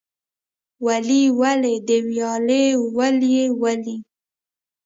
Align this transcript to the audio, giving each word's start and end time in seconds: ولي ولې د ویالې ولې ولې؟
ولي 0.85 1.21
ولې 1.39 1.75
د 1.87 1.89
ویالې 2.07 2.63
ولې 2.97 3.41
ولې؟ 3.61 3.97